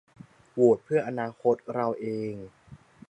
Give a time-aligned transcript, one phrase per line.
[0.53, 2.33] โหวตเพื่ออนาคตเราเอง